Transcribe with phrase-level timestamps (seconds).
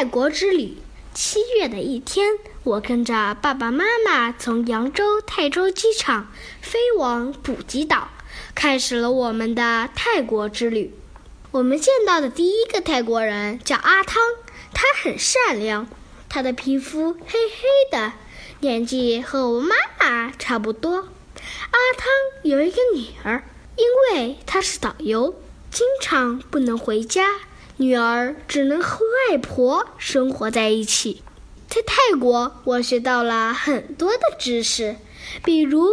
[0.00, 0.78] 泰国之旅。
[1.12, 8.08] 七月的一天，我跟着爸爸妈妈从扬州泰州机场飞往普吉岛，
[8.54, 10.94] 开始了我们的泰国之旅。
[11.50, 14.22] 我们见到的第一个泰国人叫阿汤，
[14.72, 15.86] 他很善良，
[16.30, 18.14] 他的皮肤黑黑的，
[18.60, 20.94] 年纪和我妈妈差不多。
[20.94, 22.06] 阿汤
[22.42, 23.44] 有一个女儿，
[23.76, 25.34] 因为他是导游，
[25.70, 27.26] 经常不能回家。
[27.80, 31.22] 女儿只能和外婆生活在一起。
[31.66, 34.96] 在泰国，我学到了很多的知识，
[35.42, 35.88] 比如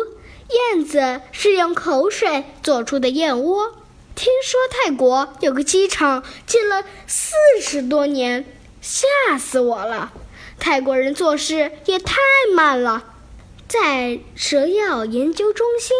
[0.73, 3.73] 燕子是用口水做出的燕窝。
[4.15, 7.31] 听说泰国有个机场建了四
[7.61, 8.45] 十多年，
[8.81, 10.11] 吓死我了！
[10.59, 12.17] 泰国人做事也太
[12.53, 13.13] 慢了。
[13.69, 15.95] 在蛇药研究中心，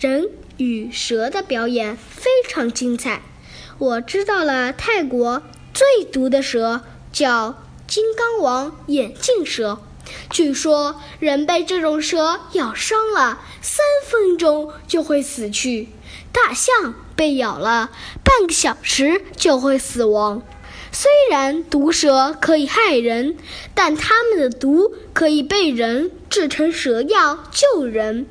[0.00, 3.20] 人与蛇的表演非常精彩。
[3.78, 5.40] 我知道了，泰国
[5.72, 6.82] 最毒的蛇
[7.12, 9.78] 叫金刚王眼镜蛇。
[10.30, 15.86] 据说，人被这种蛇咬伤了，三分钟就会死去；
[16.32, 17.90] 大象被咬了，
[18.24, 20.42] 半个小时就会死亡。
[20.90, 23.36] 虽然毒蛇可以害人，
[23.74, 28.26] 但它们的毒可以被人制成蛇药救人。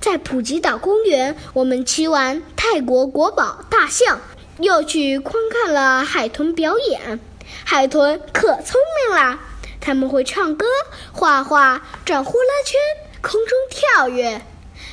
[0.00, 4.20] 在普吉岛公园，我们骑完泰国国宝大象。
[4.58, 7.18] 又去观看了海豚表演，
[7.64, 9.38] 海豚可聪明啦！
[9.80, 10.66] 他们会唱歌、
[11.12, 12.78] 画画、转呼啦圈、
[13.20, 14.42] 空中跳跃。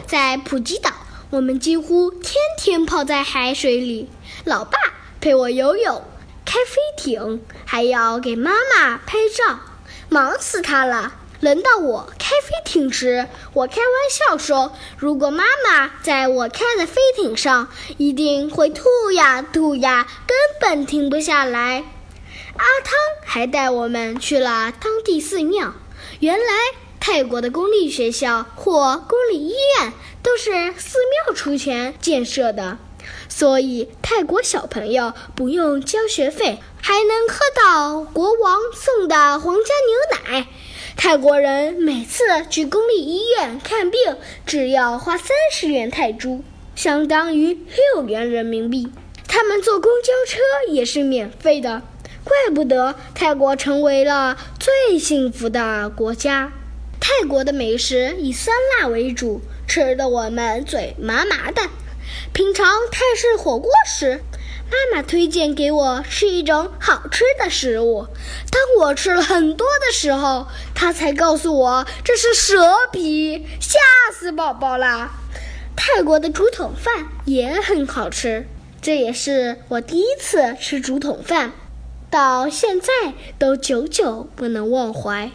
[0.08, 0.92] 在普吉岛，
[1.30, 4.10] 我们几乎天天泡在海水里。
[4.46, 4.80] 老爸
[5.22, 6.04] 陪我游泳、
[6.46, 9.60] 开飞艇，还要给妈妈拍照，
[10.08, 11.14] 忙死他了。
[11.40, 21.86] 轮到我开飞艇时，我开玩笑说：“如果妈妈在我开的飞艇上，一定会吐呀吐呀，根本停不下来。”
[22.58, 25.74] 阿汤还带我们去了当地寺庙。
[26.20, 26.46] 原来
[27.00, 32.78] 泰国的公立学校或公立医院都是寺庙出钱建设的，
[33.30, 40.48] 所以泰国小朋友不用交学费，还能喝到国王送的皇家牛奶。
[41.02, 46.44] 泰国人每次去公立医院看病，只要花三十元泰铢，
[46.76, 47.58] 相当于
[47.94, 48.92] 六元人民币。
[49.26, 51.84] 他们坐公交车也是免费的，
[52.26, 56.52] 怪不得泰国成为了最幸福的国家。
[57.00, 61.62] 泰国的美食以酸辣为主，吃的我们嘴麻麻的。
[62.34, 64.22] 品尝泰式火锅时。
[64.72, 68.06] 妈妈推荐给我吃一种好吃的食物，
[68.52, 73.80] 当我吃了很多的时候，她才告诉我这是蛇皮，吓
[74.14, 75.12] 死宝宝了。
[75.76, 78.46] 泰国的竹筒饭也很好吃，
[78.82, 81.54] 这也是我第一次吃竹筒饭，
[82.12, 85.32] 到现在都久久不能忘怀。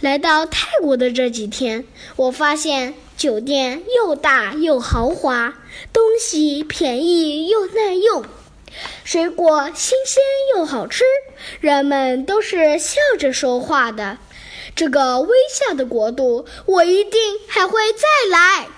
[0.00, 1.84] 来到泰国的这几天，
[2.16, 5.58] 我发现酒店又大又豪华，
[5.92, 8.24] 东西便宜又耐用。
[9.12, 10.22] 水果新鲜
[10.54, 11.02] 又好吃，
[11.58, 14.18] 人们都是笑着说话的。
[14.76, 18.68] 这个微笑的国度，我一定还会再来。